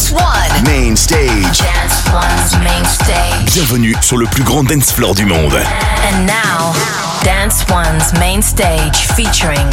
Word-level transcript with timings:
Dance 0.00 0.12
One. 0.12 0.64
Main 0.64 0.96
stage. 0.96 1.58
Dance 1.58 2.08
One's 2.10 2.64
main 2.64 2.84
stage. 2.86 3.52
Bienvenue 3.52 3.94
sur 4.00 4.16
le 4.16 4.24
plus 4.24 4.42
grand 4.42 4.64
dance 4.64 4.90
floor 4.92 5.14
du 5.14 5.26
monde. 5.26 5.52
And 5.52 6.26
now, 6.26 6.72
Dance 7.22 7.66
One's 7.68 8.10
main 8.18 8.40
stage 8.40 8.96
featuring 9.14 9.68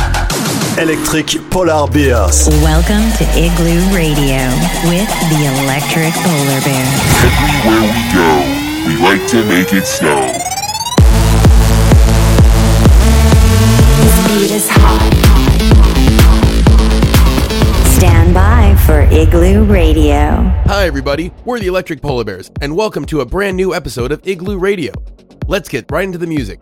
Electric 0.78 1.40
Polar 1.50 1.88
Bears. 1.88 2.50
Welcome 2.62 3.10
to 3.20 3.24
Igloo 3.40 3.80
Radio 3.96 4.44
with 4.90 5.08
the 5.30 5.46
Electric 5.64 6.14
Polar 6.16 6.60
Bear. 6.60 6.88
Everywhere 7.24 7.88
we 7.88 8.04
go, 8.12 8.44
we 8.86 8.98
like 9.08 9.26
to 9.30 9.46
make 9.46 9.72
it 9.72 9.86
snow. 9.86 10.34
Beat 14.28 14.52
is 14.52 14.68
hot. 14.68 15.17
Igloo 19.18 19.64
Radio. 19.64 20.14
Hi, 20.68 20.86
everybody. 20.86 21.32
We're 21.44 21.58
the 21.58 21.66
Electric 21.66 22.04
Polar 22.04 22.24
Bears, 22.24 22.52
and 22.62 22.76
welcome 22.76 23.04
to 23.08 23.22
a 23.22 23.26
brand 23.26 23.58
new 23.58 23.74
episode 23.74 24.12
of 24.12 24.22
Igloo 24.28 24.60
Radio. 24.60 24.94
Let's 25.48 25.68
get 25.68 25.90
right 25.90 26.04
into 26.04 26.20
the 26.20 26.28
music. 26.28 26.62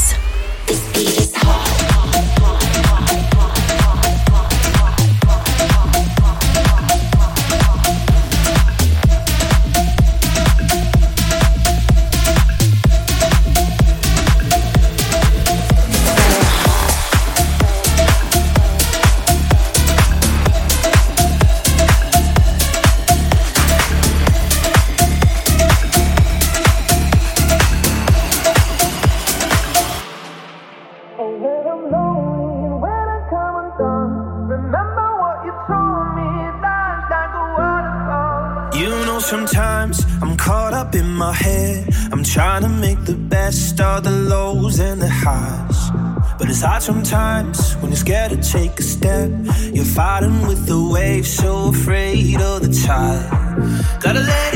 sometimes 46.81 47.73
when 47.75 47.91
you're 47.91 47.97
scared 47.97 48.31
to 48.31 48.37
take 48.37 48.79
a 48.79 48.83
step. 48.83 49.29
You're 49.71 49.85
fighting 49.85 50.47
with 50.47 50.65
the 50.65 50.81
waves, 50.81 51.31
so 51.31 51.69
afraid 51.69 52.41
of 52.41 52.63
the 52.63 52.73
tide. 52.85 54.01
Gotta 54.01 54.21
let 54.21 54.50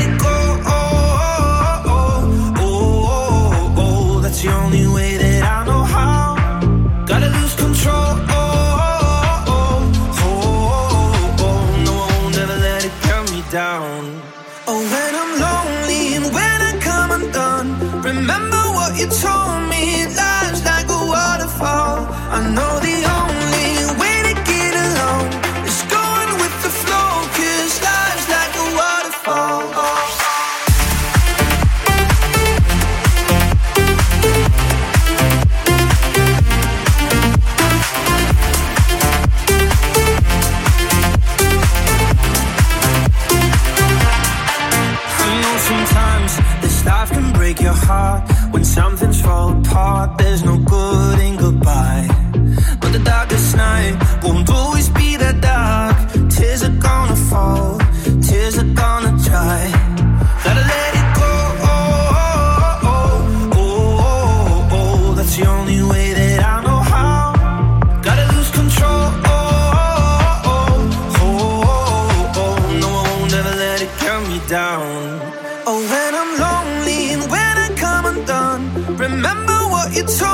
remember 79.16 79.58
what 79.72 79.96
you 79.96 80.02
told 80.02 80.25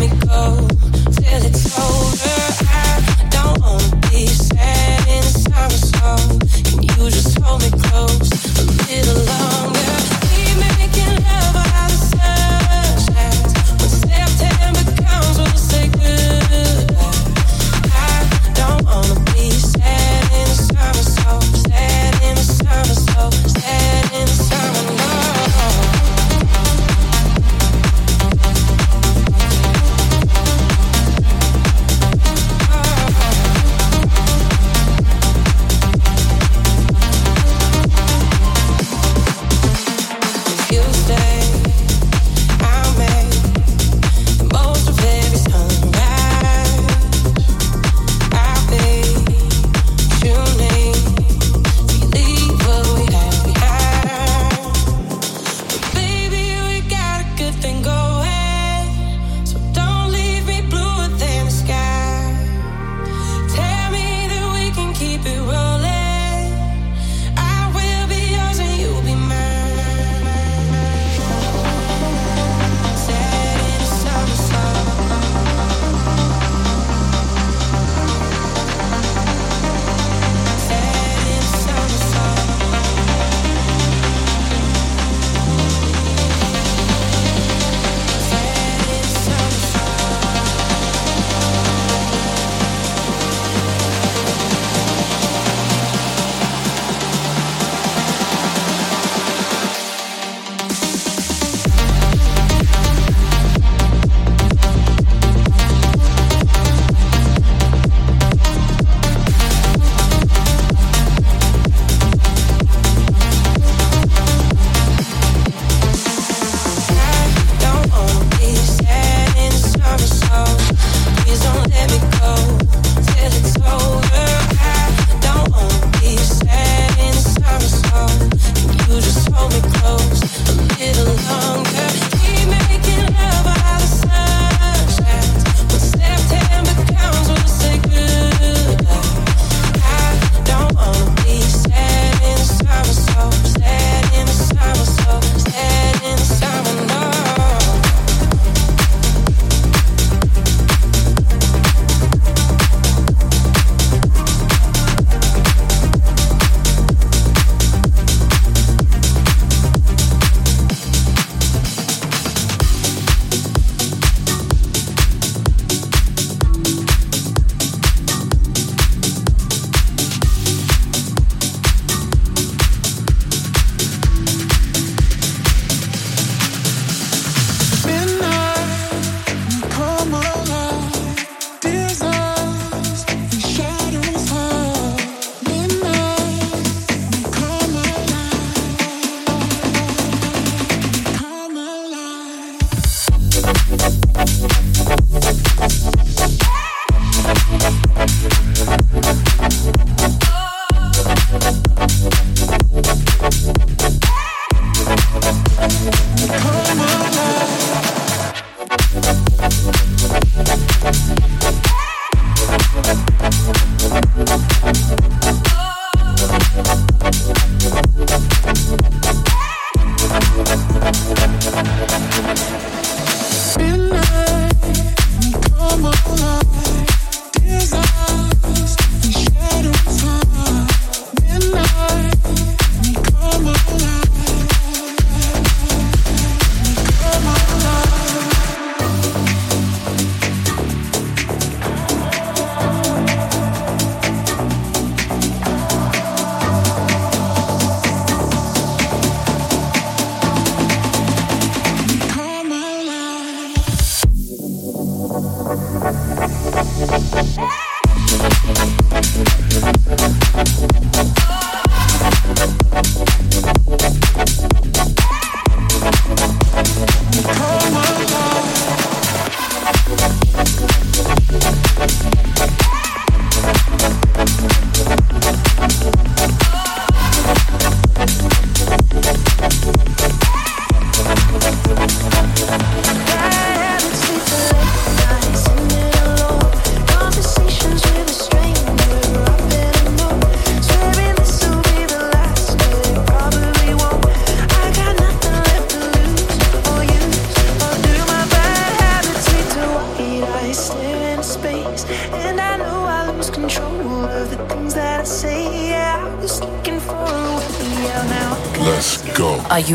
let 0.00 0.12
me 0.12 0.26
go. 0.26 0.57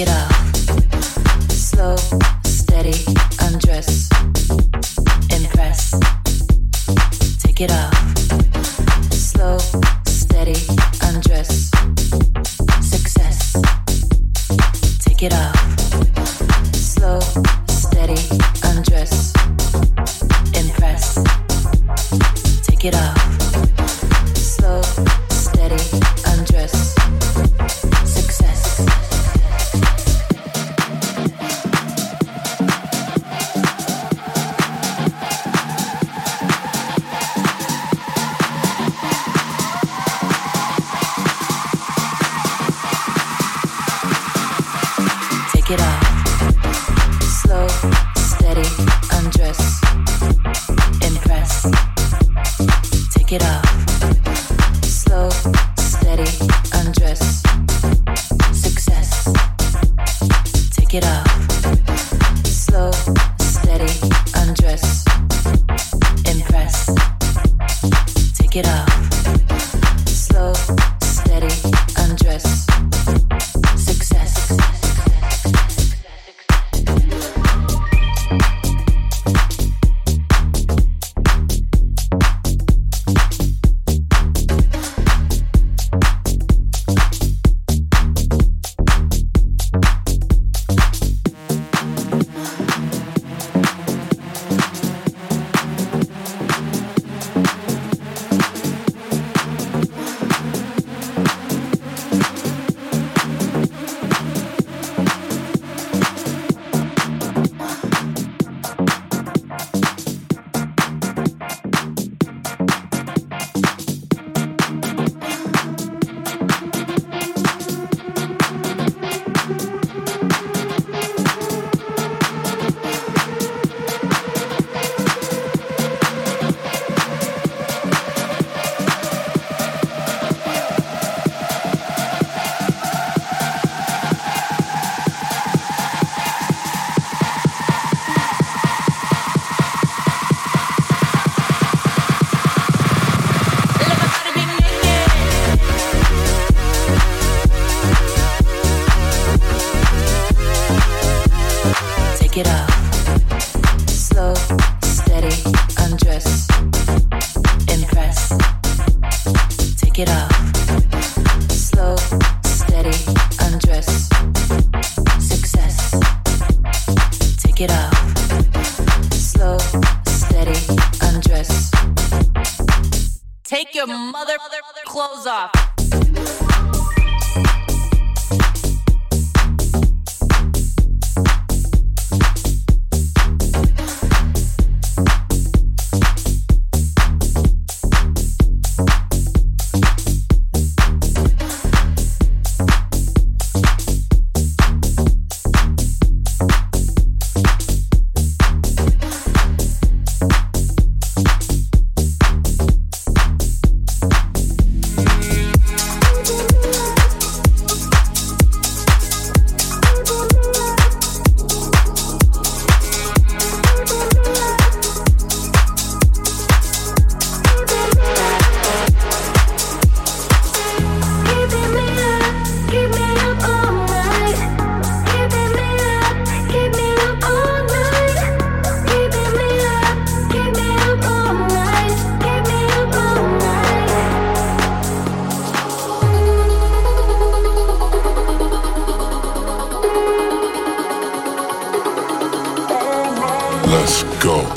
it 0.00 0.08
off. 0.08 1.50
Slow, 1.50 1.96
steady. 2.44 3.17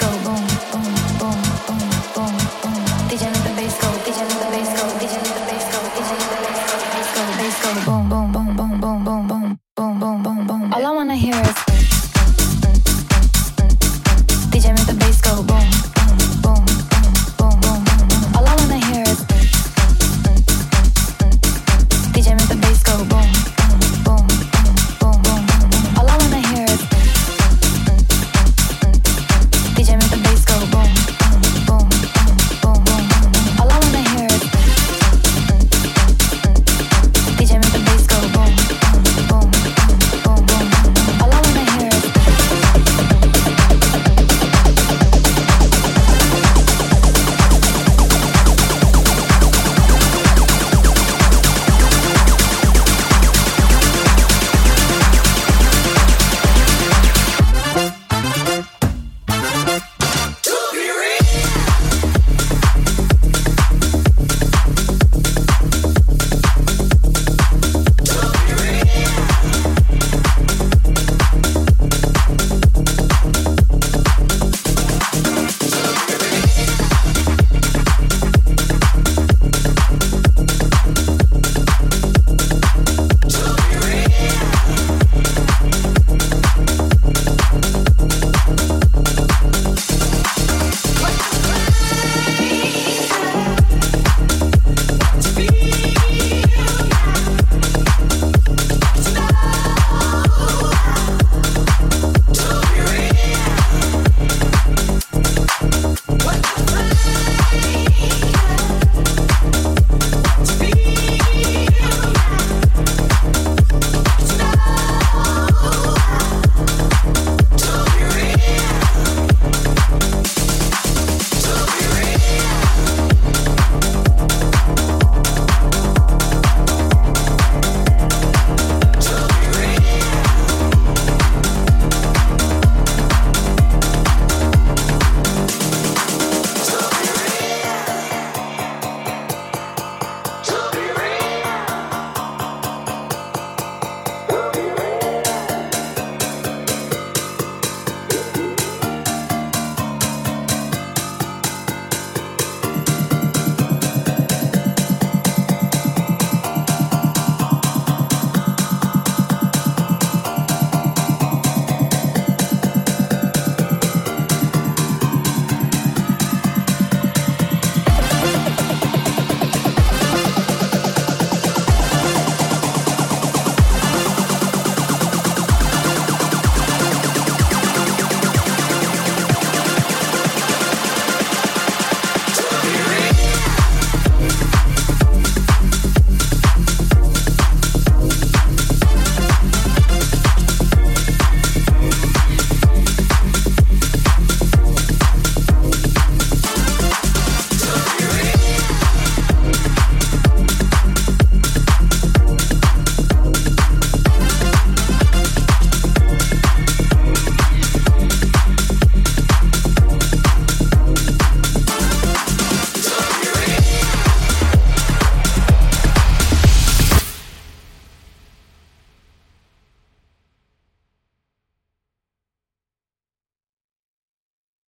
Go 0.00 0.10
boom, 0.22 0.46
boom, 0.70 0.97